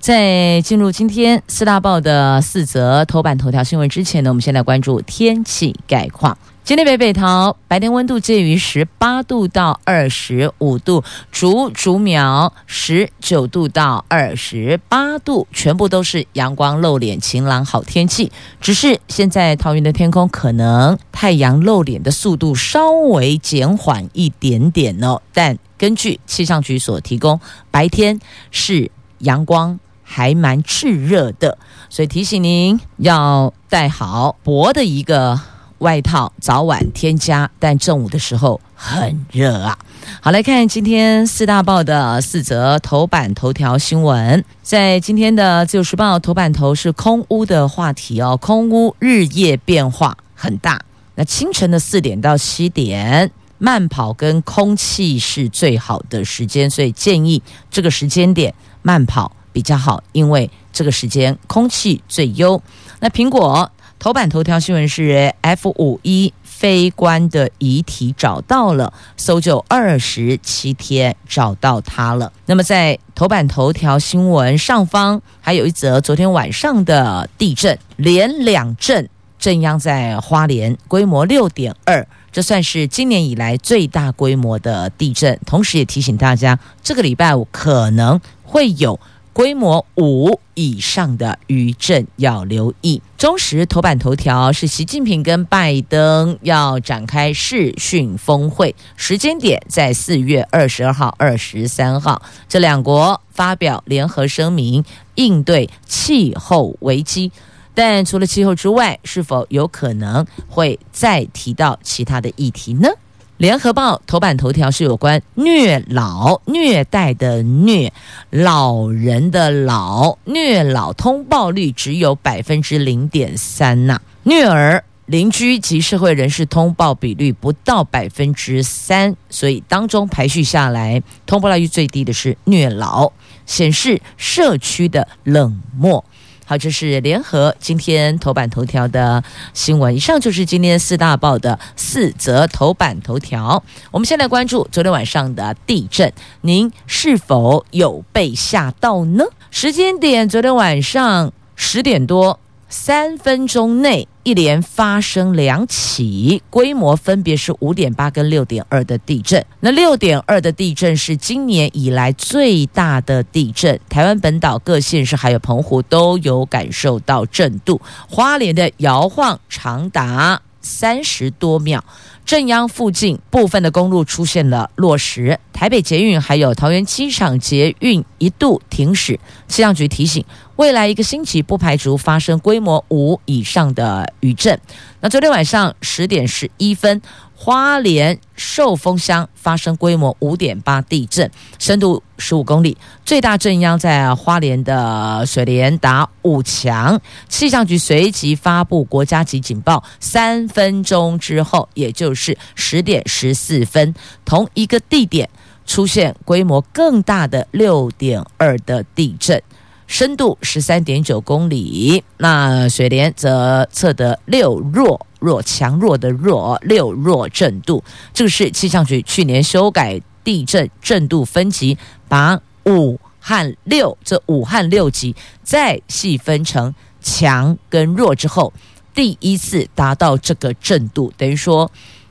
[0.00, 6.38] 在进入今天四大报的四则头版头条新闻之前呢，我们先来关注天气概况。
[6.62, 18.30] 今天北北桃白天温度介于十八度到二十五度，竹竹苗十九度到二十八度，全部都是阳光露脸、晴朗好天气。
[18.60, 29.80] 只是现在桃园的天空可能太阳露脸的速度稍微减缓一点点哦，但根据气象局所提供，白天是阳光。
[30.10, 31.58] 还蛮炙热的，
[31.90, 35.38] 所以提醒您要带好薄的一个
[35.78, 37.50] 外套，早晚添加。
[37.58, 39.78] 但正午的时候很热啊。
[40.22, 44.42] 好，来看今天四大报的四则头版头条新闻。
[44.62, 50.80] 在今天的自由时报头版头是空屋的话题哦，空屋日夜变化很大。
[51.16, 59.32] 那清晨的四点到七点，慢跑跟空气是最好的时间，所以建议这个时间点慢跑。
[59.52, 62.60] 比较好，因为这个时间空气最优。
[63.00, 72.32] 那苹果头版头条新闻是 F 五一飞官的遗体找到了，搜救二十七天找到它了。
[72.46, 85.38] 那么在头版头条新闻上方还有一则昨天晚上的地震，连两震，震央在花莲，规模六点二，这算是今年以来最大规模的地震。
[85.46, 88.98] 同时也提醒大家，这个礼拜五可能会有。
[89.38, 93.00] 规模五以上的余震要留意。
[93.16, 107.30] 中时头版头条是习近平跟拜登要展开视讯峰会，时间点在四月二十二号、二十三号，这两国发表联合声明应对气候危机。
[107.74, 112.88] 但除了气候之外，是否有可能会再提到其他的议题呢？
[113.38, 117.92] 联合报头版头条是有关虐老、虐待的虐，
[118.30, 133.12] 老人的老，虐老通报率只有百分之零点三呐，虐儿邻居及社会人士通报比率不到百分之三，所以当中排序下来，通报率最低的是虐老，
[133.46, 136.04] 显示社区的冷漠。
[136.48, 139.22] 好，这是联合今天头版头条的
[139.52, 139.94] 新闻。
[139.94, 143.62] 以上就是今天四大报的四则头版头条。
[143.90, 146.10] 我们先来关注昨天晚上的地震，
[146.40, 149.24] 您是否有被吓到呢？
[149.50, 152.40] 时间点，昨天晚上十点多。
[152.70, 159.42] 三分钟内一连发生两起，规模分别是五点八跟六点二的地震。
[159.60, 171.82] 那六点二的地震是今年以来最大的地震，台湾本岛各县市还有澎湖都有感受到震度，花莲的摇晃长达三十多秒。
[172.28, 179.18] 正央附近部分的公路出现了落石，台北捷运还有桃园机场捷运一度停驶。
[179.46, 180.22] 气象局提醒，
[180.56, 184.60] 未来一个星期不排除发生规模五以上的余震。
[185.00, 187.00] 那昨天晚上十点十一分。
[187.40, 197.00] 花莲寿丰乡发生规模五点八地震，深度十五公里，最大震央在花莲的水莲达五强。
[197.28, 203.94] 气象局随即发布国家级警报，三分钟之后，也就是十点十四分，
[204.24, 205.30] 同一个地点
[205.64, 209.40] 出现规模更大的六点二的地震。
[209.86, 217.82] 深度十三点九公里，那水莲则测得六弱弱强弱的弱六弱震度。
[218.12, 221.76] 这个是气象局去年修改地震震度分级，
[222.08, 228.52] 把五和六这五和六级再细分成强跟弱之后，
[228.94, 231.70] 第一次达到这个震度，等于说。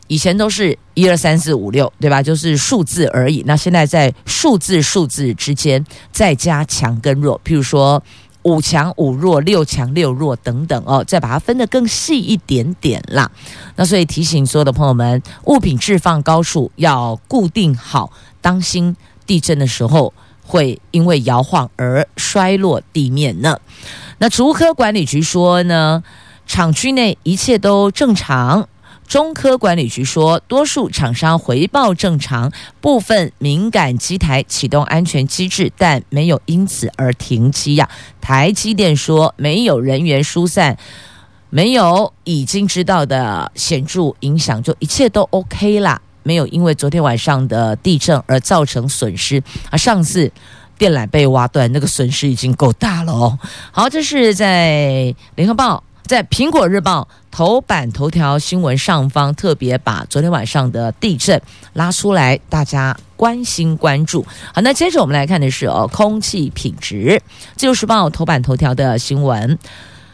[0.10, 2.24] 以前都是一二三四五六，对吧？
[2.24, 3.44] 就是数字而已。
[3.46, 8.02] 那现在在数字数字之间再加强跟弱，譬如说
[8.48, 13.30] 五强五弱、六强六弱等等哦，再把它分得更细一点点啦。
[13.76, 18.10] 那所以提醒所有的朋友们，物品置放高处要固定好，
[18.40, 18.96] 当心
[19.26, 20.14] 地震的时候
[20.46, 23.60] 会因为摇晃而摔落地面呢。
[24.20, 26.02] 那竹科管理局说呢，
[26.46, 28.70] 厂区内一切都正常。
[29.08, 32.52] 中科管理局说，多数厂商回报正常，
[32.82, 37.90] 部分敏感机台启动安全机制，但没有因此而停机呀。
[38.20, 40.78] 台积电说，没有人员疏散，
[41.50, 49.42] 没有已经知道的显著影响，就一切都 OK 啦，没有因为昨天晚上的地震而造成损失。
[49.70, 50.30] 啊，上次
[50.78, 53.40] 电缆被挖断，那个损失已经够大了哦。
[53.72, 55.82] 好，这是在联合报。
[56.08, 61.40] 在苹果日报头版头条新闻上方，特别把昨天晚上的地震
[61.74, 64.26] 拉出来，大家关心关注。
[64.54, 67.22] 好，那接着我们来看的是哦，空气品质。
[67.58, 69.60] 自由时报头版头条的新闻，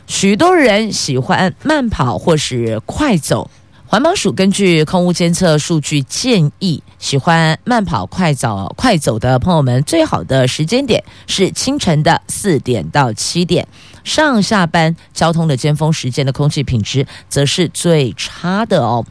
[0.07, 3.51] 许多人喜欢慢跑或是快走。
[3.86, 13.68] 环保署根据空污监测数据建议，喜欢慢跑、快走、快走的朋友们，最好的时间点是清晨的四点到七点。
[14.04, 19.06] 上下班交通的尖峰时间的空气品质则是最差的哦。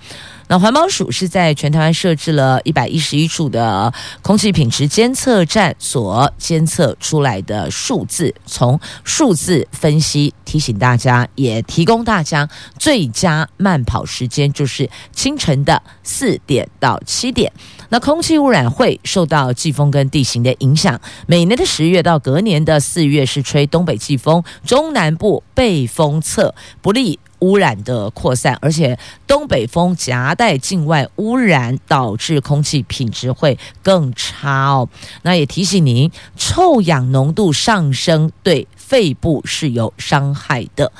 [0.49, 3.91] 那环保署是在全台湾设置了一百一十一处的
[4.21, 12.47] 空气品质监测站所监测出来的数字，从数字分析提醒大家，也提供大家
[12.79, 17.51] 最佳慢跑时间就是清晨的四点到七点。
[17.93, 34.89] 那空气污染会受到季风跟地形的影响，每年的十月到隔年的四月是吹东北季风，中南部背风侧不利污染的扩散，而且东北风夹带境外污染，导致空气品质会更差哦。
[35.21, 40.91] 那也提醒您，臭氧浓度上升对肺部是有伤害的。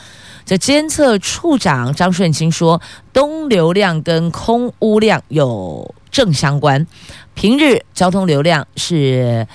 [0.45, 2.83] 这监测处长张顺清说，
[3.15, 6.87] 东流量跟空污量有正相关，
[7.35, 9.49] 平日交通流量是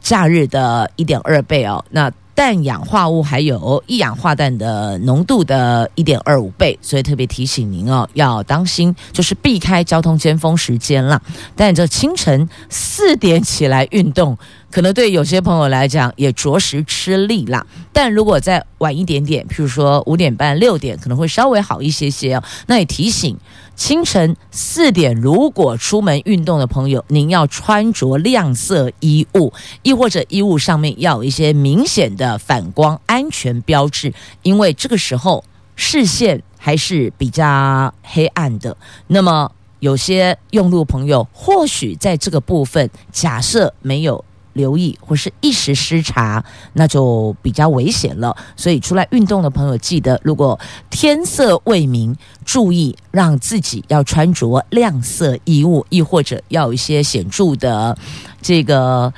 [0.00, 1.82] 假日的一点二倍哦。
[1.90, 11.20] 那氮氧化物还有一氧化氮的浓度的一点二五倍，所以特别提醒您哦，要当心，就是避开交通尖峰时间了。
[11.54, 14.38] 但这清晨四点起来运动，
[14.70, 17.66] 可能对有些朋友来讲也着实吃力啦。
[17.92, 22.42] 但如果再晚一点点，譬如说五点半、六点，可能会稍微好一些些哦。
[22.66, 23.36] 那也提醒。
[23.80, 34.12] 清晨四点，如果出门运动的朋友，您要穿着亮色衣物，亦或者衣物上面要有一些明显的反光安全标志，
[34.42, 35.42] 因为这个时候
[35.76, 38.76] 视线还是比较黑暗的。
[39.06, 44.22] 那么有些用路朋友，或许在这个部分，假设没有。
[44.60, 48.36] 留意或是一时失察，那就比较危险了。
[48.54, 50.58] 所以出来运动的朋友，记得如果
[50.90, 52.14] 天色未明，
[52.44, 57.96] 注意让自己要穿着亮色衣物，亦或者要有一些显著的
[58.42, 59.12] 这个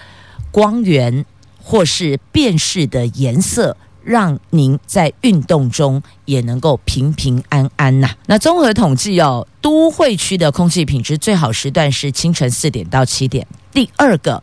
[0.50, 1.26] 光源
[1.60, 8.10] 或是辨识的颜色，让您在运动中也能够平平安安呐。
[8.26, 14.42] 那综合统计哦，都会区的空气品质最好时段是清晨四点到七点，第二个。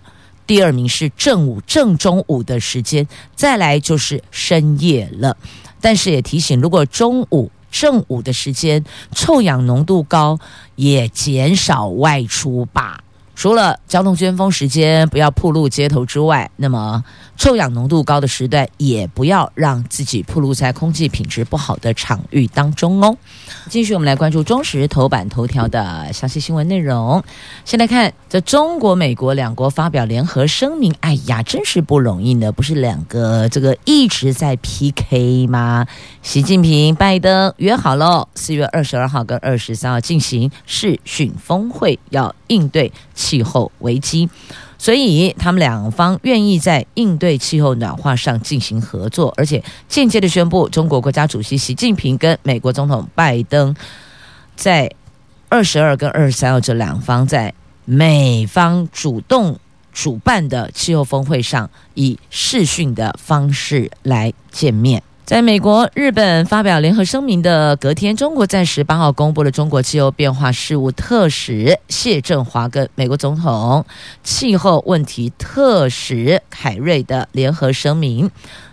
[0.49, 5.37] 第二名是正午、正中午的时间，再来就是深夜了。
[5.79, 10.39] 但是也提醒，如果中午、正午的时间臭氧浓度高，
[10.75, 13.03] 也减少外出吧。
[13.35, 17.03] 除了交通尖峰时间不要铺路街头之外，那么
[17.39, 23.15] 臭氧浓度高的时段也不要让自己暴露在空气品质不好的场域当中哦。
[23.69, 27.23] 继续，我们来关注中时头版头条的详细新闻内容。
[27.63, 32.51] 先来看，这中国、美国两国发表联合声明，哎呀，真是不容易呢。
[32.51, 35.87] 不是两个这个一直在 PK 吗？
[36.21, 44.29] 习近平、拜登约好了，四月二十二号跟二十三号进行视讯峰会，要应对气候危机，
[44.79, 53.75] 所以他们两方愿意在应对气候暖化上进行合作，而且间接的宣布，中国国家主席习近平跟美国总统拜登
[54.55, 54.89] 在
[55.49, 59.59] 二十二跟二十三号这两方在美方主动
[59.91, 65.03] 主办的气候峰会上，以视讯的方式来见面。
[65.29, 73.85] 在美国、日本发表联合声明的隔天，中国在十八号公布了中国气候变化事务特使谢振华跟美国总统
[74.23, 78.31] 气候问题特使凯瑞的联合声明，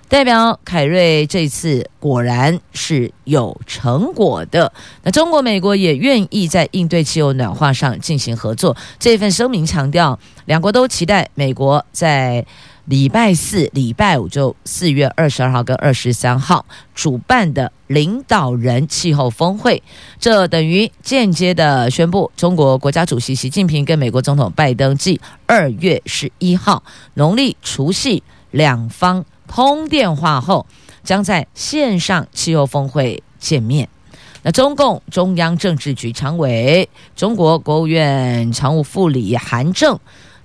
[0.08, 4.72] 代表凯瑞这次果然是有成果的。
[5.02, 8.74] 那中国、美国也愿意在应对气候暖化上进行合作。
[8.98, 12.46] 这份声明强调，两国都期待美国在。
[12.86, 16.64] 礼拜四、礼拜五就四月二十二号跟二十三号
[16.94, 19.82] 主办的领导人气候峰会，
[20.20, 30.64] 这等于间接的宣布，中国国家主席习近平跟美国总统拜登继二月十一号农历除夕两方通电话后，
[31.02, 33.88] 将在线上气候峰会见面。
[34.42, 39.98] 那中共中央政治局常委、中国国务院常务副理韩正，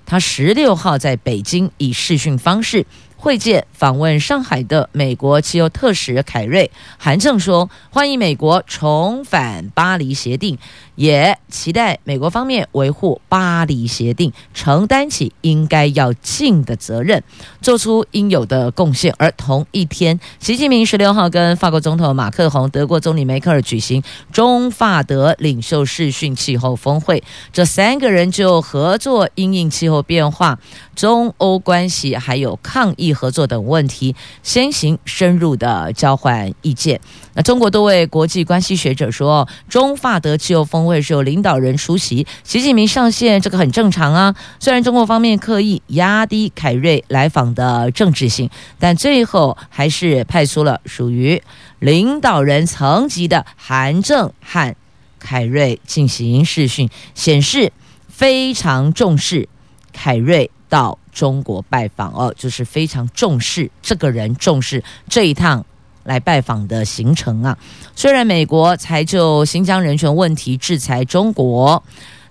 [0.06, 2.86] 他十六号在北京以视讯方式。
[3.16, 10.58] 会见访问上海的美国汽油特使凯瑞，韩正说：“欢迎美国重返巴黎协定。”
[11.02, 17.20] 也期待美国方面维护巴黎协定，承担起应该要尽的责任，
[17.60, 19.12] 做出应有的贡献。
[19.18, 30.60] 而同一天，习近平十六号跟法国总统马克宏、德国总理梅克尔举行中法德领袖视讯气候峰会，这三个人就合作因应气候变化、
[30.94, 37.00] 中欧关系还有抗疫合作等问题，先行深入的交换意见。
[37.34, 40.82] 那中国多位国际关系学者说，中法德自由峰。
[40.82, 44.34] 会是有领导人出席，习近平上线，这个很正常啊。
[44.58, 51.40] 虽然中国方面刻意压低凯瑞来访的政治性，但最后还是派出了属于
[51.78, 54.74] 领导人层级的韩正和
[55.20, 57.72] 凯瑞进行视讯，显示
[58.08, 59.48] 非常重视
[59.92, 65.64] 凯瑞到中国拜访哦，就是非常重视这个人，重视这一趟。
[66.04, 67.56] 来拜访的行程啊，
[67.94, 71.82] 虽然美国才就新疆人权问题制裁中国，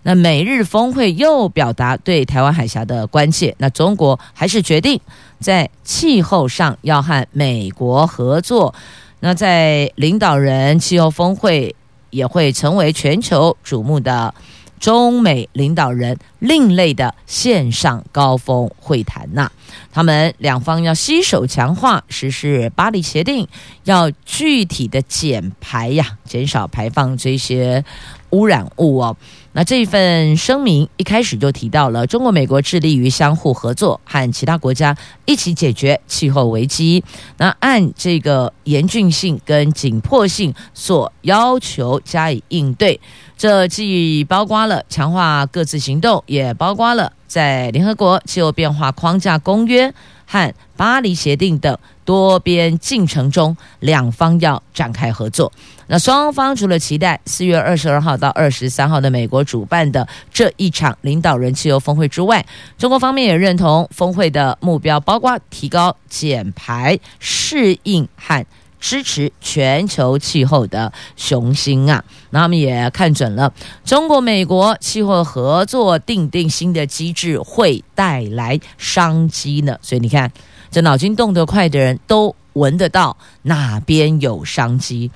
[0.03, 4.99] 那美日峰会又表达对台湾海峡的关切，那中国还是决定
[5.39, 8.73] 在气候上要和美国合作，
[9.19, 11.75] 那在领导人气候峰会
[12.09, 14.33] 也会成为全球瞩目的。
[14.81, 19.51] 中美领导人另类的线上高峰会谈呐、
[19.91, 23.47] 他们两方要携手强化实施巴黎协定，
[23.83, 27.85] 要具体的减排呀，减少排放这些
[28.31, 29.15] 污染物哦。
[29.53, 37.03] 那这一份声明一开始就提到了中国、美国致力于相互合作，和其他国家一起解决气候危机。
[37.37, 42.99] 那按这个严峻性跟紧迫性所要求加以应对。
[43.37, 49.93] 这既包括了强化各自行动，也包括了在联合国气候变化框架公约
[50.31, 55.51] 和巴黎协定等多边进程中，两方要展开合作。
[55.87, 62.45] 那双方除了期待四月二十二号到二十三号的美国主办的这一场领导人气候峰会之外，
[62.77, 68.45] 中国方面也认同峰会的目标，包括提高减排、适应和。
[68.81, 72.03] 支持全球气候的雄心啊！
[72.31, 73.53] 那他们也看准了
[73.85, 79.77] 中国美国气候合作定定新的机制会带来商机呢。
[79.83, 80.29] 所以你看，
[80.71, 85.11] 这脑筋动得快的人都闻得到哪边有商机。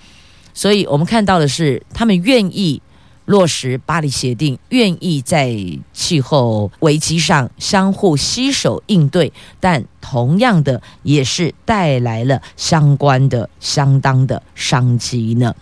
[0.54, 2.82] 所以我们看到的是，他们愿意
[3.26, 5.58] 落实巴黎协定，愿意在
[5.92, 9.84] 气候危机上相互携手应对，但。
[10.08, 15.56] 同样的，也是带来了相关的相当的商机呢。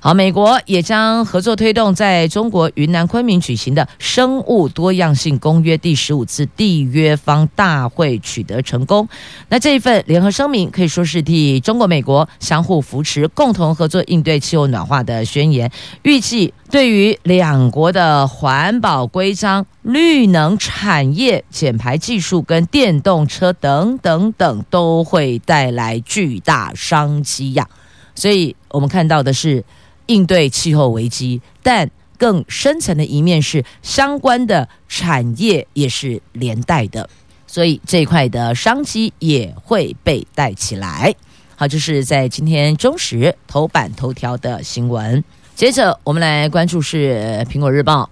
[0.00, 9.06] 好，美国也将合作推动在中国云南昆明举行的生物多样性公约第十五次缔约方大会取得成功。
[9.50, 15.70] 那这一份联合声明可以说是替中国、美国相互扶持、共同合作应对气候暖化的宣言。
[16.02, 23.81] 预计对于两国的环保规章、绿能产业、减排技术跟电动车等。
[23.82, 27.68] 等等等都会带来巨大商机呀，
[28.14, 29.64] 所以我们看到的是
[30.06, 37.10] 应对气候危机，但更深层的一面是相关的产业也是连带的，
[37.48, 41.12] 所以这一块的商机也会被带起来。
[41.56, 45.24] 好，这是在今天中时头版头条的新闻。
[45.56, 48.08] 接着我们来关注是苹果日报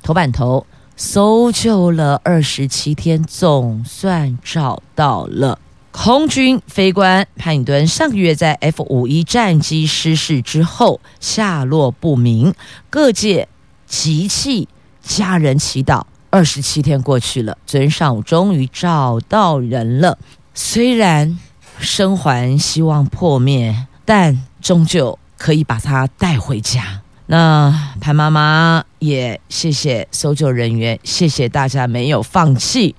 [0.00, 0.64] 头版头。
[0.98, 5.60] 搜救了二十七天，总算找到了
[5.92, 7.86] 空军飞官潘以敦。
[7.86, 12.52] 上个月在 F 五一战机失事之后，下落不明，
[12.90, 13.46] 各界
[13.86, 14.68] 集气，
[15.00, 16.02] 家人祈祷。
[16.30, 20.18] 二十七天过去了，昨天上午终于找到人了。
[20.52, 21.38] 虽然
[21.78, 27.02] 生还希望破灭，但终究可以把他带回家。
[27.30, 32.94] 那潘妈妈也谢谢搜救人员，谢谢大家没有放弃。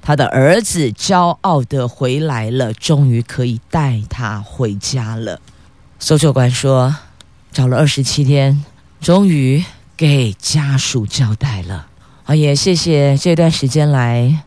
[0.00, 5.38] 他的儿子骄傲的回来了，终于可以带他回家了。
[5.98, 6.96] 搜救官说，
[7.52, 8.64] 找了二十七天，
[9.02, 9.62] 终于
[9.96, 11.86] 给家属交代了。
[12.24, 14.44] 啊，也谢谢这段时间来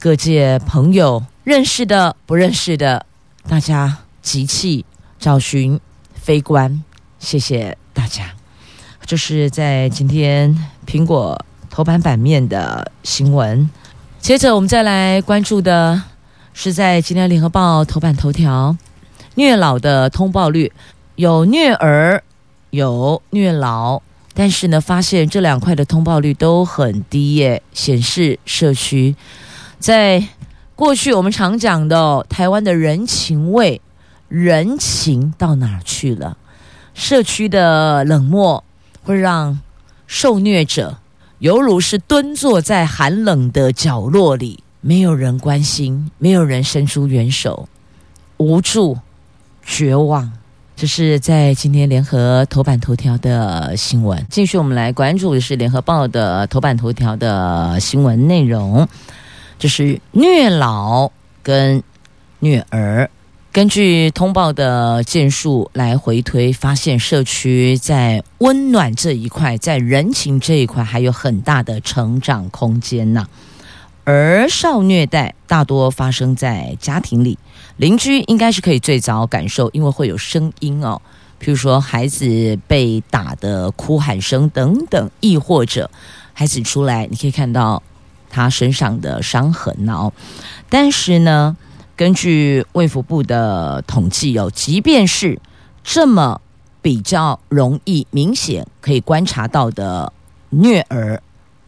[0.00, 3.06] 各界朋友认识的、不认识的，
[3.48, 4.84] 大家集气
[5.18, 5.78] 找寻
[6.14, 6.82] 飞官，
[7.20, 8.37] 谢谢大家。
[9.08, 10.54] 这是在今天
[10.86, 13.70] 苹果头版版面的新闻。
[14.20, 16.02] 接着我们再来关注的
[16.52, 18.76] 是在今天联合报头版头条，
[19.36, 20.70] 虐老的通报率
[21.16, 22.22] 有虐儿
[22.68, 24.02] 有虐老，
[24.34, 29.16] 但是呢，发现这两块的通报率都很低耶，显示社区
[29.78, 30.22] 在
[30.76, 33.80] 过去我们常讲的台湾的人情味、
[34.28, 36.36] 人情到哪去了？
[36.92, 38.62] 社区的冷漠
[39.08, 39.58] 会让
[40.06, 40.98] 受虐者
[41.38, 47.66] 犹如是蹲坐在寒冷的角落里，没有人关心，没有人伸出援手，
[48.36, 48.98] 无助、
[49.64, 50.30] 绝望。
[50.76, 54.26] 这是在今天联合头版头条的新闻。
[54.28, 58.86] 继续，我们来关注的是联合报的头版头条的新闻内容，
[59.58, 61.10] 就是虐老
[61.42, 61.82] 跟
[62.40, 63.08] 虐儿。
[63.50, 73.26] 根据通报的件数来回推，发现社区在温暖这一块，在人情这一块还有很大的成长空间呢。
[74.04, 77.38] 而少虐待大多发生在家庭里，
[77.78, 81.00] 邻居应该是可以最早感受，因为会有声音哦，
[81.42, 85.90] 譬如说孩子被打的哭喊声等等，亦或者
[86.32, 87.82] 孩子出来，你可以看到
[88.30, 90.12] 他身上的伤痕哦。
[90.70, 91.56] 但是呢，
[91.98, 95.36] 根据卫福部的统计哦，即便是
[95.82, 96.40] 这么
[96.80, 100.12] 比较容易、明显可以观察到的
[100.50, 101.20] 虐儿，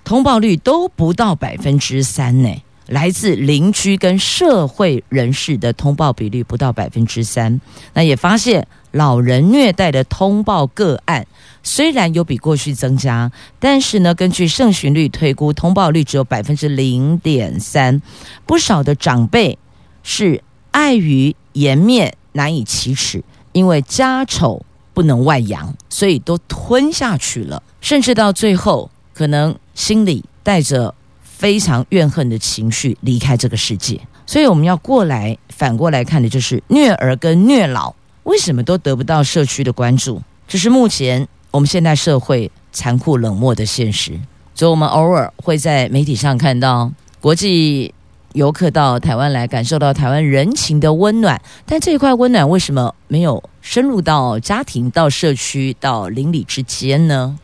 [0.04, 2.62] 通报率都不到百分之三呢。
[2.87, 7.60] 来自邻居跟社会人士的通报比率不到百分之三。
[7.94, 11.26] 那也发现老人虐待的通报个案
[11.64, 18.00] 虽然有比过去增加，但是呢，根据盛询率推估，通报率只有百分之零点三。
[18.46, 19.58] 不少的长辈。
[20.02, 24.64] 是碍于颜面难以启齿，因为家丑
[24.95, 34.00] 不能外扬，所以都吞下去了，甚至到最后可能心里带着非常怨恨的情绪离开这个世界。
[34.26, 37.92] 所以我们要过来反过来看的就是虐儿跟虐老
[38.23, 40.23] 为什么都得不到社区的关注？
[40.47, 44.19] 这是目前我们现代社会残酷冷漠的现实。
[44.54, 47.92] 所以我们偶尔会在媒体上看到国际。
[48.32, 57.38] 游客到台湾来，感受到台湾人情的温暖，但这一块温暖为什么没有深入到家庭、到社区、到邻里之间呢？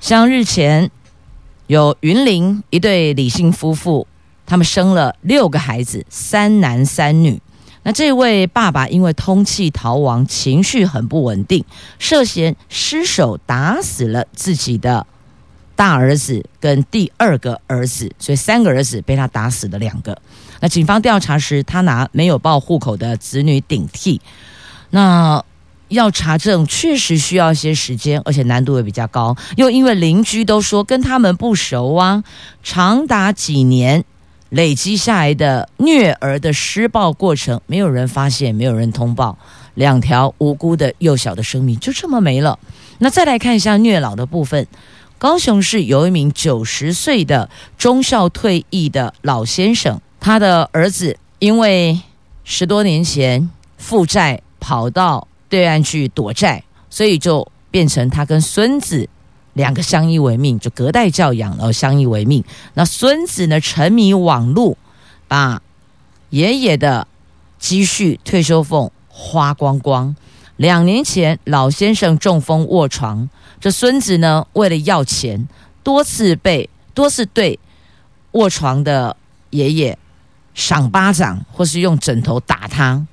[0.00, 0.90] 像日前
[1.66, 4.06] 有云林一对李姓夫妇，
[4.46, 7.40] 他们生了六个孩子，三男三女。
[7.82, 11.64] 那这位爸爸因为通气逃亡，情绪很不稳定，
[11.98, 15.06] 涉嫌失手打死了自己的。
[15.76, 20.16] 大儿子跟第二个儿子，所以三个儿子被他打死了两个。
[20.60, 24.20] 那警方调查时，他拿没有报户口的子女顶替。
[24.88, 25.44] 那
[25.88, 29.36] 要查证确实需要一些时间，而且难度也比较高。
[29.56, 32.24] 又因为邻居都说跟他们不熟啊，
[32.62, 34.02] 长达几年
[34.48, 39.38] 累积下来的虐儿的施暴过程，没有人发现，没有人通报，
[39.74, 42.58] 两条无辜的幼小的生命就这么没了。
[42.98, 44.66] 那再来看一下虐老的部分。
[45.18, 47.48] 高雄市有一名九十岁的
[47.78, 51.98] 中校退役的老先生，他的儿子因为
[52.44, 53.48] 十多年前
[53.78, 59.08] 负债跑到对岸去躲债，所以就变成他跟孙子
[59.54, 62.44] 两个相依为命，就隔代教养，然后相依为命。
[62.74, 64.76] 那孙子呢，沉迷网络，
[65.26, 65.62] 把
[66.28, 67.08] 爷爷的
[67.58, 70.14] 积蓄、退休俸花光光。
[70.56, 73.28] 两年前，老先生中风卧床。
[73.60, 75.46] 这孙子呢，为了要钱，
[75.82, 77.58] 多次被多次对
[78.32, 79.16] 卧床的
[79.50, 79.98] 爷爷
[80.54, 83.06] 赏巴掌，或是用枕头打他，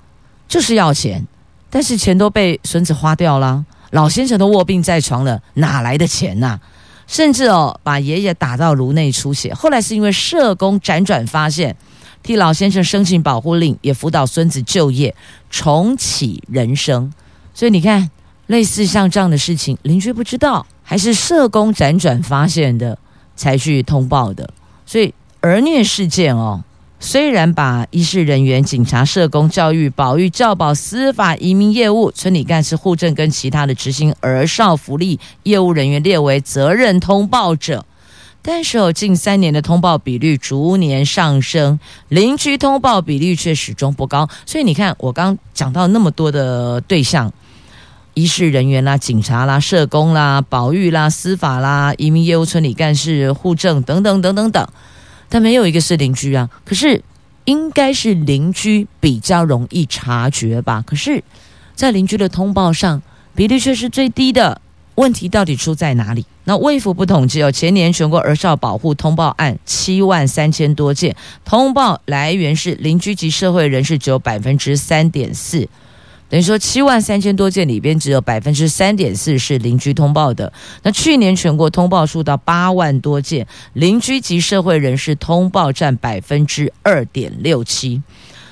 [0.48, 1.26] 就是要钱。
[1.70, 6.60] 但是钱都被孙子花掉了，老先生都卧病在床了，哪来的钱呐？
[7.08, 9.54] 甚至哦，把爷爷打到颅内出血。
[9.54, 11.76] 后来是因为社工辗转发现，
[12.22, 15.14] 替老先生申请保护令，也辅导孙子就业，
[15.50, 17.12] 重启人生。
[17.54, 18.10] 所以你看。
[18.48, 23.00] 类似像这样的事情，邻居不知道，还是社工辗转发现的，
[23.38, 24.48] 才去通报的。
[24.86, 26.62] 所以儿虐事件哦，
[27.00, 37.86] 虽然把医事人员、警察、社工、教育、保育、教保、司法、移民业务、村里干事、户政跟其他的执行儿少福利业务人员列为责任通报者，
[38.42, 44.28] 但是有近三年的通报比率逐年上升，邻居通报比率却始终不高。
[44.46, 47.32] 所以你看，我刚讲到那么多的对象。
[48.14, 54.68] 医事人员啦、警察啦、社工啦、保育啦、司法啦、移民业务、村里干事、户政等等等等等，
[55.30, 56.50] 但没有一个是邻居啊。
[56.64, 57.02] 可是
[57.46, 60.84] 应该是邻居比较容易察觉吧？
[60.86, 61.24] 可是，
[61.76, 63.02] 在邻居的通报上，
[63.36, 64.62] 比例却是最低的。
[64.96, 66.24] 问题到底出在哪里？
[66.44, 75.68] 那卫福部统计哦，前年全国儿少保护通报案七万三千多件，通报来源是邻居及社会人士只有百分之三点四。
[76.34, 80.52] 等于说七万三千多件里边，只有百分之三点四是邻居通报的。
[80.82, 88.02] 那去年全国通报数到八万多件，邻居及社会人士通报占百分之二点六七，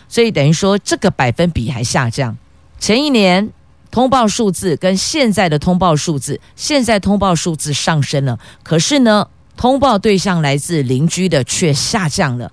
[0.07, 2.37] 所以等于说这个百分比还下降。
[2.77, 3.49] 前一年
[3.89, 12.51] 通报数字跟现在的通报数字，现在通报数字上升了，可是呢，通报对象来自邻居的却下降了。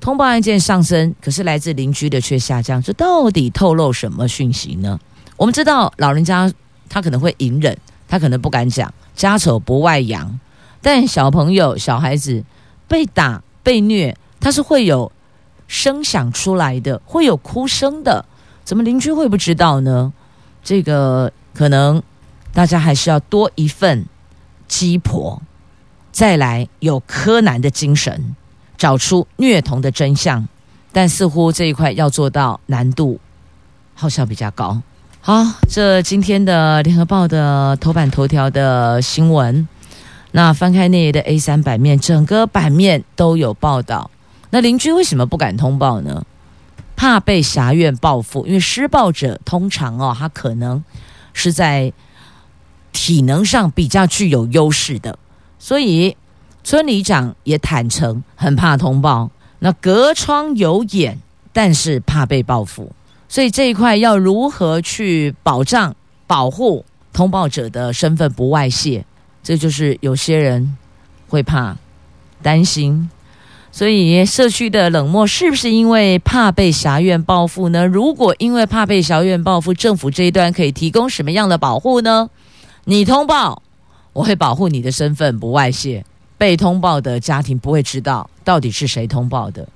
[0.00, 4.98] 通报案件上升，可是来自邻居的却下降，这到底透露什么讯息呢？
[5.36, 6.50] 我们知道老人家
[6.88, 7.76] 他可能会隐忍，
[8.08, 10.40] 他可能不敢讲，家丑不外扬。
[10.80, 12.42] 但小朋友、小孩子
[12.88, 15.12] 被打、被虐，他是会有
[15.68, 18.24] 声响出来的，会有哭声的。
[18.64, 20.12] 怎么邻居会不知道呢？
[20.64, 22.02] 这个可能
[22.54, 24.06] 大家还是要多一份
[24.66, 25.42] 鸡婆，
[26.10, 28.34] 再来有柯南的精神。
[28.80, 30.48] 找出虐童的真相，
[30.90, 33.20] 但似乎这一块要做到难度
[33.94, 34.80] 好像比较高。
[35.20, 39.68] 好，这今天的联合报的头版头条的新闻，
[40.32, 44.10] 那翻开那页的 A 三版面，整个版面都有报道。
[44.48, 46.24] 那邻居为什么不敢通报呢？
[46.96, 50.82] 怕被侠院报复，因为施暴者通常哦，他可能
[51.34, 51.92] 是在
[52.92, 55.18] 体能上比较具有优势的，
[55.58, 56.16] 所以。
[56.62, 61.18] 村里长也坦诚，很怕通报，那隔窗有眼，
[61.52, 62.92] 但是怕被报复，
[63.28, 65.94] 所以这一块要如何去保障、
[66.26, 69.04] 保护通报者的身份不外泄，
[69.42, 70.76] 这就是有些人
[71.28, 71.76] 会怕、
[72.42, 73.10] 担心。
[73.72, 77.86] 所以社区的冷漠是不是因为怕被挟怨报复呢？
[77.86, 82.28] 如果因为怕被挟怨报复，政府这一端可以提供什么样的保护呢？
[82.84, 83.62] 你通报，
[84.12, 86.04] 我会保护你的身份不外泄。
[86.40, 89.68] 被通报的家庭不会知道到底是谁通报的，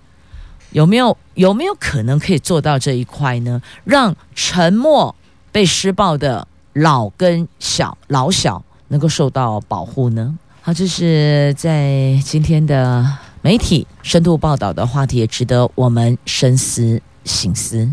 [0.71, 3.61] 有没有有没有可能可以做到这一块呢？
[3.85, 5.15] 让沉默
[5.53, 10.39] 被施暴的老跟小老小能够受到保护呢？
[10.63, 13.07] 好，这是在今天的
[13.43, 17.93] 媒体深度报道的话题，也值得我们深思醒思。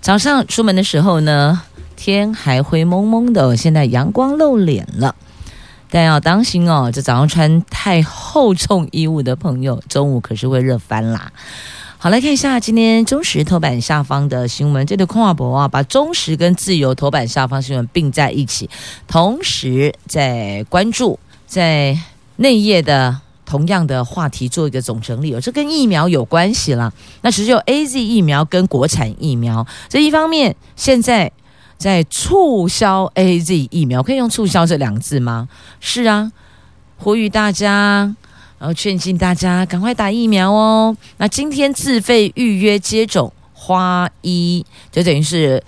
[0.00, 1.60] 早上出门的时候呢，
[1.96, 5.16] 天还灰蒙蒙的，现在阳光露脸了。
[5.94, 11.30] 但要当心哦，这早上穿太厚重衣物的朋友，中午可是会热翻啦。
[11.98, 14.86] 好，来看一下今天中时头版下方的新闻。
[14.86, 18.70] 这个空华博啊，把中时跟自由头版下方新闻并在一起，
[19.06, 21.94] 同时在关注在
[22.36, 25.40] 内页的同样的话题做一个总整理哦。
[25.42, 31.30] 这跟疫苗有关系啦，那只有 AZ 疫苗跟国产疫苗这一方面，现在。
[31.78, 35.48] 在促销 AZ 疫苗，可以用促销这两个字吗？
[35.80, 36.30] 是啊，
[36.98, 38.14] 呼吁大家，
[38.58, 40.96] 然后劝进大家赶快打疫苗哦。
[41.16, 45.62] 那今天自费预约接种花医，就等于是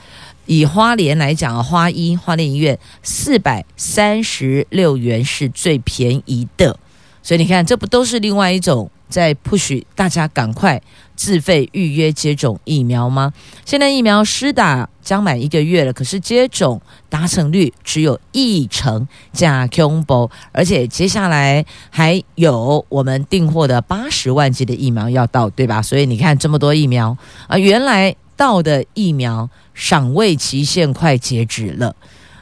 [0.46, 6.78] 以花莲来讲，花医花莲医院四百三十六元是最便宜的，
[7.22, 10.80] 所以你看，这不都是另外一种在 push 大家赶快。
[11.16, 13.32] 自费预约接种疫苗吗？
[13.64, 25.80] 现在疫苗施打将满一个月了，可是接种达成率只有一成，加恐怖，而且接下来还有我们订货的八十万剂的疫苗要到，对吧？
[25.80, 31.94] 所以你看这么多疫苗啊，原来到的疫苗赏味期限快截止了，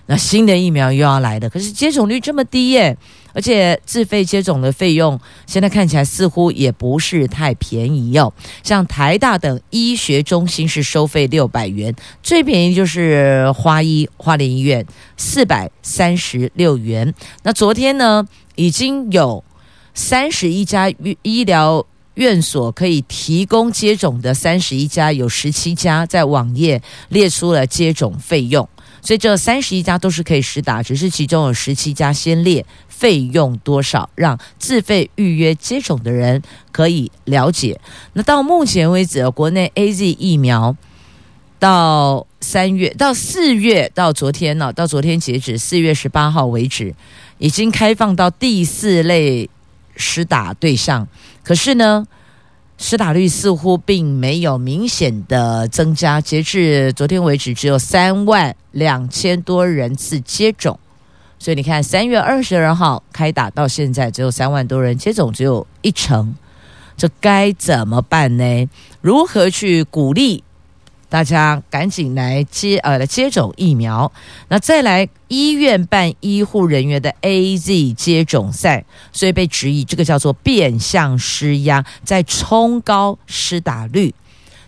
[0.06, 2.96] 那新的疫苗又要来了，可是接种率这么低耶。
[3.32, 8.32] 而且自费接种的费用，现在看起来似乎也不是太便宜哟。
[8.62, 14.84] 像台大等医学中心是收费六百元，最便宜就是花医花莲医院
[15.16, 17.14] 四百三十六元。
[17.42, 19.42] 那昨天呢，已经有
[19.94, 20.92] 三十一家
[21.22, 28.68] 医疗院所可以提供接种的三十一家，有十七家在网页列出了接种费用，
[29.02, 32.64] 所以这三十一家都是可以实打，只是其中有十七家先列。
[32.88, 34.08] 费用多少？
[34.14, 37.80] 让自费预约接种的人可以了解。
[38.12, 40.76] 那到目前为止，国内 AZ 疫苗
[41.58, 46.94] 到三月到四月到昨天呢，到昨天截止四月十八号为止，
[47.38, 49.50] 已经开放到第四类
[49.96, 51.08] 施打对象。
[51.42, 52.06] 可是呢，
[52.84, 56.20] 施打率似乎并没有明显的增加。
[56.20, 60.76] 截至昨天为止，只有三万两千多人次接种。
[61.38, 66.34] 所以你看，三月二十二号开打到现在，只有三万多人接种，只有一成，
[66.96, 68.68] 这该怎么办呢？
[69.00, 70.42] 如何去鼓励
[71.12, 74.10] 大家赶紧来接呃来接种疫苗？
[74.48, 84.14] 那再来医院办医护人员的 AZ 接种赛，所以被质疑这个叫做变相施压，在冲高施打率。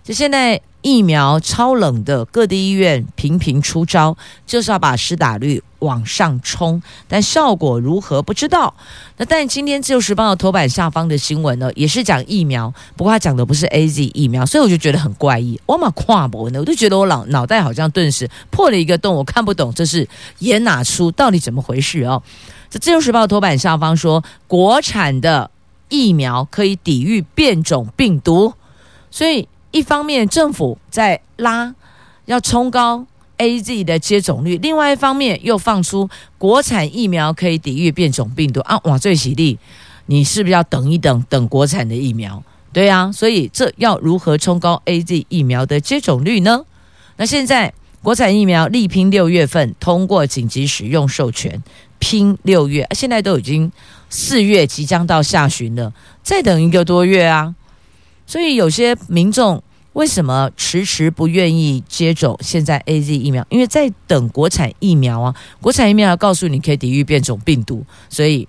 [0.02, 4.14] 就现在疫苗超冷的，各地医院频频出招，
[4.46, 8.74] 就是要把施打率往上冲，但效果如何不知道。
[9.16, 15.58] 那但今天自由时报头版下方的新闻呢，也是讲疫苗，不过他讲的不是 AZ 疫苗，所以我就觉得很怪异。
[15.64, 20.06] 我嘛跨博呢，我就觉得我脑脑袋好像顿时破了一个洞，我看不懂这是
[20.40, 22.22] 演哪出，到底怎么回事哦？
[22.68, 25.50] 这自由时报头版下方说，国产的
[25.88, 28.52] 疫苗可以抵御变种病毒，
[29.10, 31.74] 所以一方面政府在拉，
[32.26, 33.04] 要冲高。
[33.36, 36.08] AZ 的接种率，另外一方面又放出
[36.38, 38.78] 国产疫苗可以抵御变种病毒啊！
[38.84, 39.58] 哇，最喜利，
[40.06, 42.40] 你是不是要等一等，等国产的疫苗？
[42.72, 46.64] 对啊，所以这要如何冲高 AZ 疫苗的接种率呢？
[47.16, 51.60] 那现在国产疫苗力拼六月份通过紧急使用授权，
[51.98, 53.72] 拼六月，现在都已经
[54.08, 57.52] 四月，即将到下旬了，再等一个多月啊！
[58.26, 59.62] 所以有些民众。
[59.94, 63.46] 为什么迟迟不愿意接种现在 AZ 疫苗？
[63.48, 68.48] 因为在等国产疫苗啊，国产疫苗要告诉你可以抵御变种病毒，所以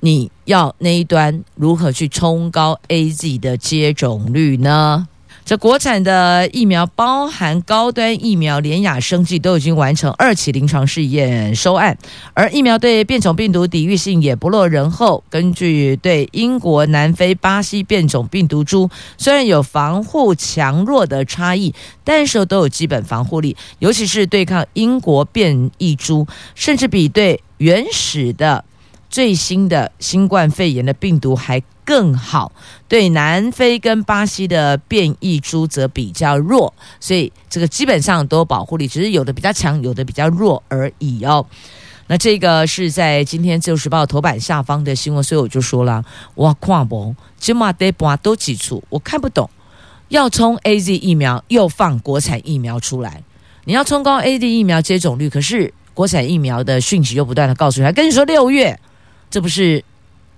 [0.00, 5.06] 你要那一端如何去冲高 AZ 的接种率呢？
[5.48, 11.96] 这国产的疫苗，包含高端疫苗，联亚生技都已经完成二期临床试验收案，
[12.34, 15.24] 而疫苗对变种病毒抵御性也不落人后。
[15.30, 28.66] 根据对英国、南非、巴西变种病毒株，虽然有防护强弱的差异，但是都有基本防护力，尤其是对抗英国变异株，甚至比对原始的。
[29.10, 32.52] 最新的新冠肺炎的病毒还更好，
[32.86, 41.46] 对南非跟巴西的变异株则比较弱，所以这个基本上都有保护力，只是有的比较强，有的比较弱而已哦。
[42.08, 49.48] 那这个是在今天自由时报头版下方的新闻，所以我就说了，哇，看不，起码得把都挤出，我看不懂，
[50.08, 53.22] 要冲 AZ 疫苗又放国产疫苗出来，
[53.64, 58.78] 你要冲高 AZ 疫苗接种率，可是国产疫苗的讯息又不断的告诉你，还跟你说六月。
[59.30, 59.82] 这不是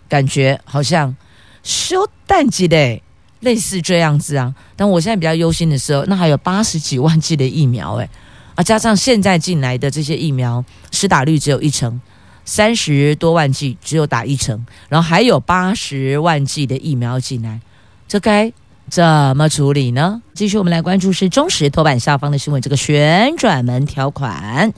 [0.09, 1.17] 感觉好像
[1.63, 3.01] 休淡季的
[3.41, 4.55] 类似这样子啊？
[4.77, 8.09] 但我现在比较忧心的时候，那还有八十几万剂的疫苗诶，
[8.55, 12.01] 啊，加上现在进来的这些疫苗，施打率只有一成，
[12.45, 17.61] 三十多万剂只有打一成，然后还有八十万剂的疫苗进来，
[18.09, 18.53] 这该
[18.89, 19.05] 怎
[19.37, 20.23] 么处理呢？
[20.35, 24.73] 继续我们来关注是中时头版下方的新闻，这个旋转门条款，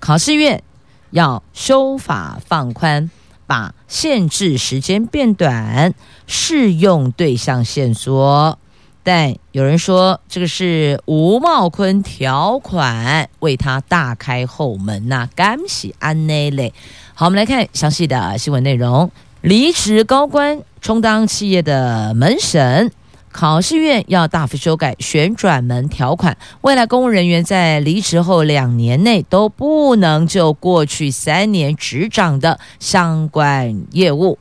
[0.00, 0.62] 考试院
[1.10, 3.10] 要修法放宽。
[3.48, 5.94] 把限制时间变短，
[6.26, 8.58] 适用对象限缩，
[9.02, 16.74] 但有人说这个是吴茂坤条款，为他大开后门呐，干洗安内嘞。
[17.14, 22.92] 好，我们来看详细的新闻内容，离职高官充当企业的门神。
[23.30, 34.38] 考试院要大幅修改旋转门条款，未来公务人员在离职后两年内都不能就过去三年执掌的相关业务，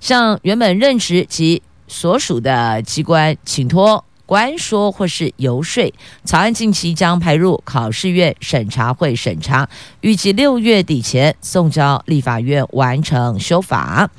[0.00, 4.04] 向原本任职及所属的机关请托。
[4.28, 5.90] 关说或是游说，
[6.22, 9.66] 草案近期将排入考试院审查会审查，
[10.02, 14.10] 预计六月底前送交立法院完成修法。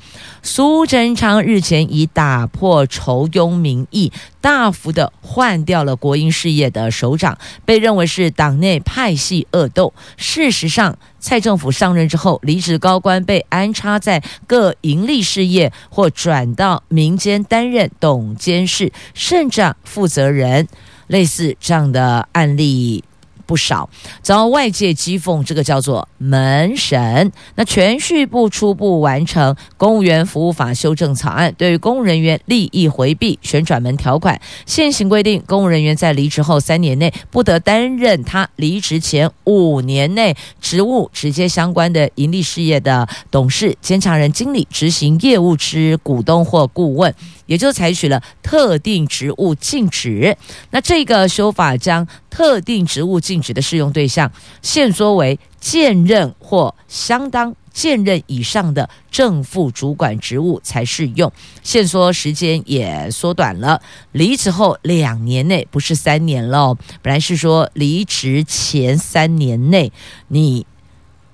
[0.42, 9.94] 苏贞昌日前以打破酬庸名义，大幅的换掉了国营事业的首长，被认为是党内派系恶斗。
[10.16, 20.66] 事实上，蔡政府上任之后，离职高官被安插在各盈利事业或转到民间担任董监事、甚至负责人，
[21.06, 23.04] 类似这样的案例。
[23.50, 23.90] 不少
[24.22, 27.32] 遭外界讥讽，这个叫做门神。
[27.56, 47.12] 那全序部初步完成公务员服务法修正草案，对于公务人员利益回避旋转门条款，现行规定，公务人员在离职后三年内不得担任他离职前五年内职务直接相关的盈利事业的董事、监察人、经理、执行业务之股东或顾问。
[47.46, 50.36] 也就采取了特定职务禁止，
[50.70, 54.30] 那这个修法将特定职务禁止的适用对象
[54.62, 61.30] 限缩为兼任或相当兼任以上的正副主管职务才适用，
[61.62, 63.80] 限缩时间也缩短了，
[64.12, 69.92] 离职后两年内不是三年喽，本来是说离职前三年内
[70.28, 70.66] 你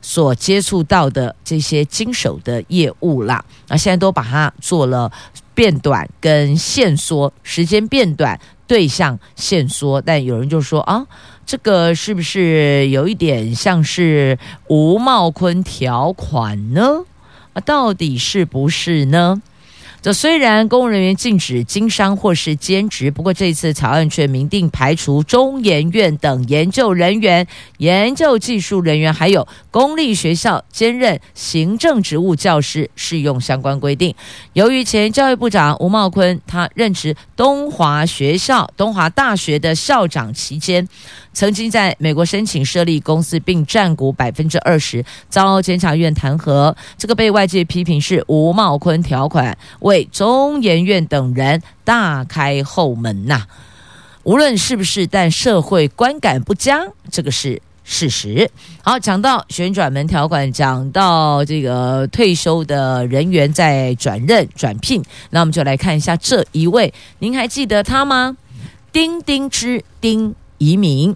[0.02, 5.10] 所接触到的这些经手的业务啦，那现在都把它做了。
[5.56, 11.06] 变短跟限缩，时间变短，对象限缩，但有人就说啊，
[11.46, 14.38] 这个是不是有一点像是
[14.68, 17.04] 吴茂坤条款呢？
[17.54, 19.40] 啊，到底是不是呢？
[20.06, 27.44] 这虽然公务人员禁止经商或是兼职，不过这次草案却明定排除中研院等研究人员、
[27.78, 34.14] 研究技术人员，还有公立学校兼任行政职务教师适用相关规定。
[34.52, 40.86] 由于前教育部长吴茂坤他任职东华学校、东华大学的校长期间，
[41.32, 46.72] 曾经在美国申请设立公司并占股百分之二十，遭监察院弹劾。
[46.96, 49.95] 这个被外界批评是吴茂坤条款为。
[50.04, 53.46] 中研院等人大开后门呐、
[54.22, 58.50] 无论是不是，但社会观感不佳，这个是事实。
[58.82, 68.36] 好，讲到旋转门条款，讲到这个退休的人员在转任转聘，那我们就来看一下这一位，您还记得他吗？
[68.92, 71.14] 丁丁之丁移民。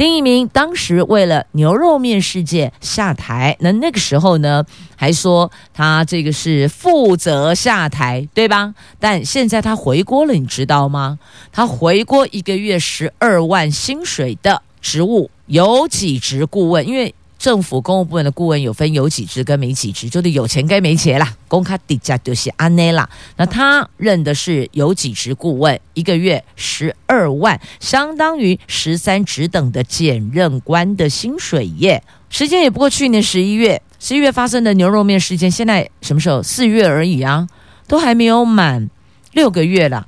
[0.00, 4.64] 丁怡铭当时为了牛肉面事件下台，那那个时候呢，
[4.96, 8.74] 还说他这个是负责下台，对吧？
[8.98, 11.18] 但现在他回锅了，你知道吗？
[11.52, 17.14] 他回锅一个月十二万薪水的职务，有几职顾问，因为。
[17.40, 21.34] 政府公务部门的顾问有分有几职跟没几职，就是有钱跟没钱啦。
[21.48, 23.08] 公卡底价就是安内啦。
[23.38, 32.02] 那他任的是有几职顾问，一个月十二万，相当于十三职等的检任官的薪水耶。
[32.28, 36.42] 时间也不过去年十一月，十一月发生的牛肉面事件，现在什么时候？
[36.42, 37.48] 四月而已啊，
[37.88, 38.90] 都还没有满
[39.32, 40.06] 六个月啦，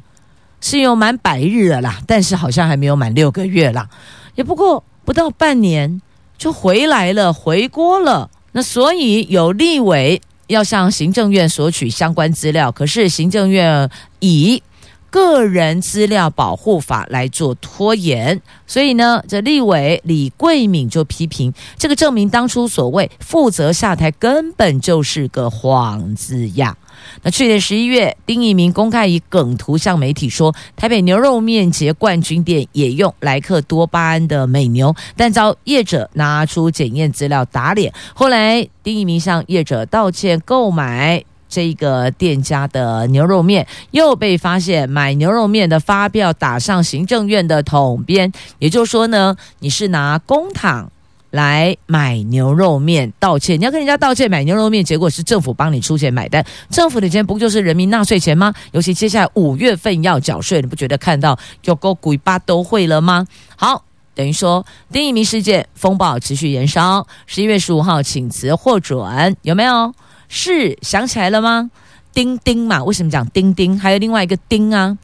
[0.61, 3.89] 是有满百日了啦，但是好像还没有满六个月啦，
[4.35, 6.03] 也不过不到半年。
[6.43, 8.29] 就回来了，回锅了。
[8.51, 14.61] 那所以有立委要向行政院索取相关资料，可是行政院以
[15.09, 26.77] 个人资料保护法来做拖延，所以呢，这立委李贵敏就批评这个证明当初所谓负责下台根本就是个幌子呀。
[27.25, 37.93] 那去年十一月，丁一明公开以梗图向媒体说，台北牛肉面节冠军店也用莱克多巴胺的美牛，但遭业者拿出检验资料打脸。
[38.13, 50.87] 后来，丁一明向业者道歉，购买这个店家的牛肉面，又被发现买牛肉面的发票打上行政院的统编，也就是说呢，你是拿公帑。
[51.33, 58.53] 来买牛肉面道歉，你要跟人家道歉买牛肉面，结果是政府帮你出钱买单，政府的钱不就是人民纳税钱吗？
[58.73, 63.27] 尤其接下来五月份要缴税，你不觉得看到就够鬼巴都会了吗？
[63.57, 63.83] 好，
[64.15, 69.95] 等于说丁一名事件风暴持续延烧，十一月十五号请辞获准，有没有？
[70.29, 71.71] 是想起来了吗？
[72.13, 73.79] 丁丁嘛，为什么讲丁丁？
[73.79, 74.99] 还有另外一个丁啊，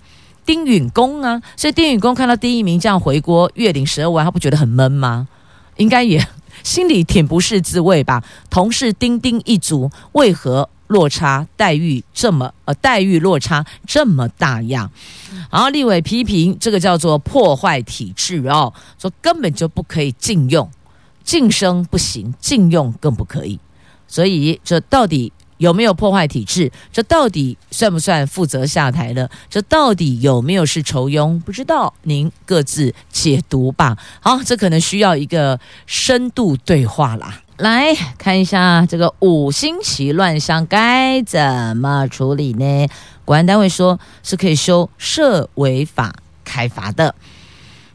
[0.44, 5.26] 丁允恭啊，所以丁允恭看到丁怡铭这样回锅，月领十二万，他不觉得很闷吗？
[5.78, 6.24] 应该也
[6.62, 8.22] 心里挺不是滋味吧？
[8.50, 14.90] 同是丁丁一族，为何落差待遇这么呃待遇落差这么大呀？
[15.50, 20.70] 然后立委批评这个叫做破坏体制哦，说根本就不可以禁用，
[21.24, 23.58] 晋升不行，禁用更不可以。
[24.06, 25.32] 所以这到底？
[25.58, 26.72] 有没有破坏体制？
[26.92, 29.30] 这到底算不算负责下台了？
[29.50, 31.38] 这到底有没有是酬庸？
[31.40, 33.96] 不知道，您各自解读吧。
[34.20, 37.42] 好，这可能需要一个深度对话啦。
[37.58, 42.86] 来看一下这个五星旗乱象该怎么处理呢？
[43.24, 47.14] 国安单位说是可以修涉违法开罚的。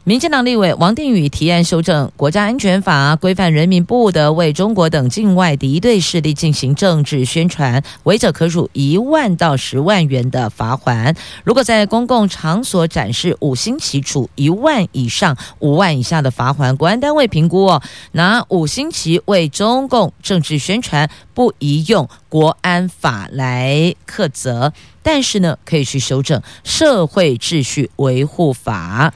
[0.06, 11.16] 民进党立委王定宇提案修正国家安全法，规范人民不得为中国等境外敌对势力进行政治宣传，违者可处一万到十万元的罚锾。
[11.42, 16.76] 如果在公共场所展示五星旗，处一万以上五万以下的罚锾。
[16.76, 29.14] 国安单位评估哦，拿五星旗为中共政治宣传，不宜用国安法来课责，但是呢，可以去修正社会秩序维护法。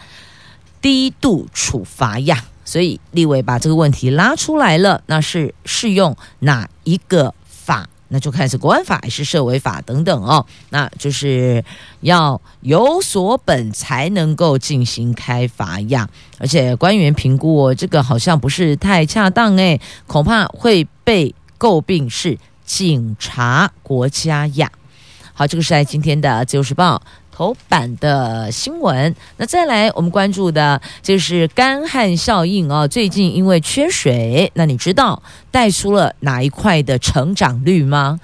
[0.81, 7.89] 低度处罚呀，所以立委把这个问题拉出来了，那是适用哪一个法？
[8.11, 10.47] 那就看是国安法还是社违法等等哦。
[10.71, 11.63] 那就是
[12.01, 16.09] 要有所本才能够进行开罚呀。
[16.39, 24.73] 而且官员评估哦，这个好像不是太恰当诶，恐怕会被诟病是警察国家呀。
[25.35, 27.03] 好，这个是在今天的自由时报。
[27.39, 32.89] 头版的新闻，那再来我们关注的就是干旱效应哦。
[32.89, 35.23] 最近因为缺水，那你知道
[35.53, 38.19] 带出了哪一块的成长率吗？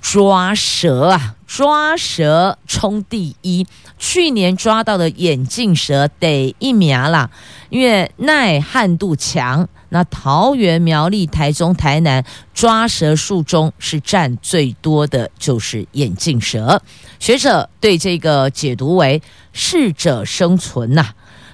[0.00, 3.66] 抓蛇啊，抓蛇冲第一。
[3.98, 7.28] 去年抓到的眼镜蛇得一苗啦，
[7.70, 9.68] 因为耐旱度强。
[9.92, 12.24] 那桃园、苗栗、台中、台南
[12.54, 16.82] 抓蛇数中是占最多的，就是眼镜蛇。
[17.20, 19.20] 学者对这个解读为
[19.52, 21.12] 适者生存呐、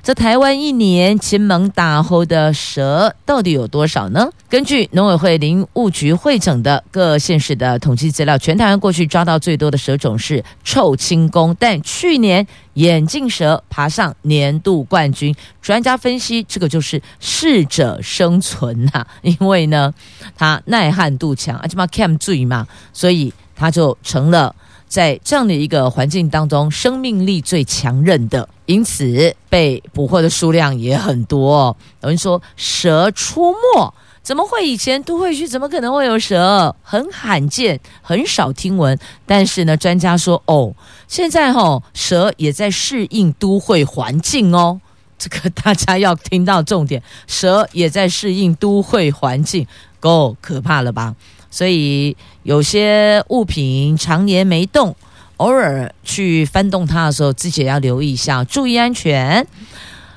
[0.09, 4.26] 在台湾一年金门大后的蛇到底有多少呢？
[4.48, 15.36] 根据农委会林务局汇整的各县市的统计资料，全台湾过去抓到最多的蛇种是臭青公，但去年眼镜蛇爬上年度冠军。
[15.61, 19.92] 专家分析，这个就是适者生存呐、因为呢，
[20.34, 24.56] 它耐旱度强，而且嘛 cam 注嘛，所以它就成了。
[24.89, 31.76] 在这样的一个环境当中，生命力最强韧的，因此被捕获的数量也很多。
[32.01, 34.66] 有人说蛇出没，怎么会？
[34.66, 36.74] 以前都会区怎么可能会有蛇？
[36.82, 38.99] 很罕见，很少听闻。
[39.26, 40.74] 但是呢，专家说哦，
[41.07, 44.80] 现在哈、哦、蛇也在适应都会环境哦。
[45.18, 49.66] 这个大家要听到重点，蛇也在适应都会环境，
[49.99, 51.14] 够可怕了吧？
[51.51, 54.94] 所以有些物品常年没动，
[55.38, 59.46] 偶尔去翻动它的时候，自己也要留意一下，注意安全。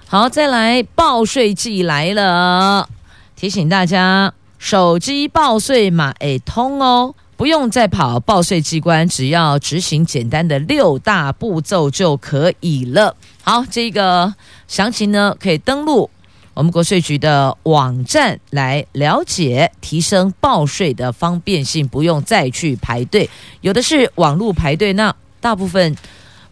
[0.07, 2.89] 好，再来报税季来了，
[3.35, 13.15] 提醒大家，手机报税码诶通哦，不用再跑报税机关，只要执行简单的六大步骤就可以了。
[13.43, 14.33] 好，这个
[14.67, 16.09] 详情呢，可以登录。
[16.53, 23.29] 我们国税局的网站来了解，提升报税的方便性，不用再去排队。
[23.61, 25.95] 有的是网络排队，那大部分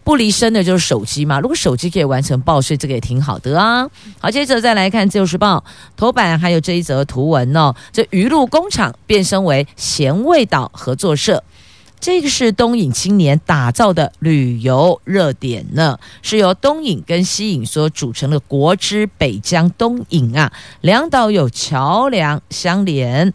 [0.03, 1.39] 不离身的就是手机嘛。
[1.39, 3.85] 如果手机可以完成报税，这个也挺好的啊。
[4.19, 5.57] 好，接着再来看《自由时报》
[5.97, 7.75] 头版，还有这一则图文哦。
[7.91, 11.43] 这鱼露工厂变身为咸味岛合作社。
[12.01, 23.33] 这个是东引青年打造的旅游热点呢，是由东引跟西引所组成的国之北疆东引啊，两岛有桥梁相连，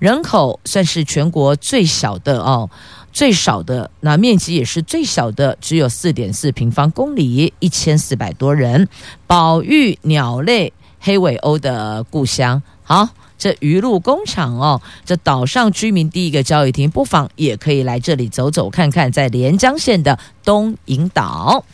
[0.00, 2.68] 人口算是全国最小的哦，
[3.12, 8.88] 最少的，那面积也是最小的，只有四点四平方公里，一千四百多人，
[9.28, 13.10] 保育鸟类黑尾鸥的故乡，好。
[13.40, 21.64] 这鱼露工厂哦，这岛上居民第一个交易厅，不妨也可以来这里走走看看，在连江县的东引岛。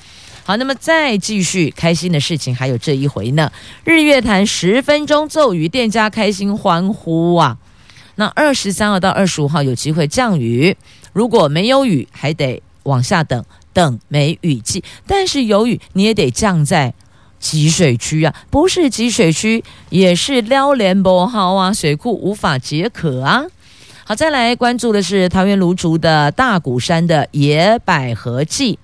[0.44, 3.50] 好，那么再继续开心的事情，还有这一回呢。
[3.82, 7.58] 日月潭十分钟骤雨，店家开心欢呼啊！
[8.14, 10.76] 那二十三号到二十五号有机会降雨，
[11.12, 16.94] 如果没有雨，还得往下等等梅雨季，但是有雨你也得降在。
[17.46, 23.44] 集水区啊，不是集水区，也是撩连波号啊，水库无法解渴啊。
[24.04, 28.80] 好，再来关注的是桃园芦竹的大鼓山的野百合季，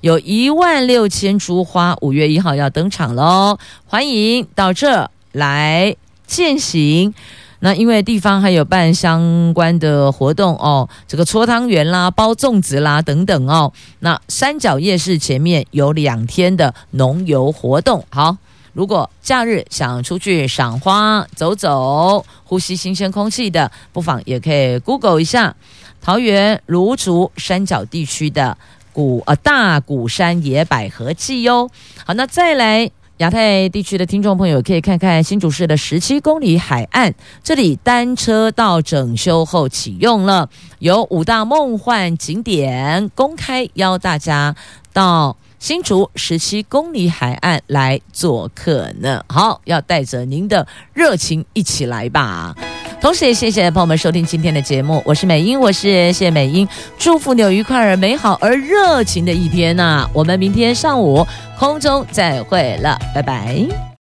[0.00, 7.12] 有一万六千株花，五月一号要登场喽，欢迎到这来践行。
[7.60, 13.72] 那因为地方还有办相关的活动哦，这个搓汤圆啦、包粽子啦等等哦。
[14.00, 18.36] 那三角夜市前面有两天的农游活动，好，
[18.74, 25.56] 如果假日想出去赏花、走走、呼吸新鲜空气的，不妨也可以 Google 一下
[26.02, 28.58] 桃园芦竹山脚地区的
[28.92, 31.70] 古呃大鼓山野百合季哟。
[32.04, 32.90] 好，那再来。
[33.18, 40.48] 亚太地区的听众朋友可以看看新竹市的十七公里海岸，这里单车道整修后启用了，
[40.80, 44.56] 有五大梦幻景点公开邀大家
[44.92, 49.24] 到新竹十七公里海岸来做客呢。
[49.28, 52.56] 好，要带着您的热情一起来吧。
[53.04, 60.10] 同时也谢谢朋友们收听今天的节目，我是美英，我是谢美英，祝福你有愉快而美好而热情的一天呐、啊！
[60.14, 61.26] 我们明天上午
[61.58, 63.93] 空中再会了，拜拜。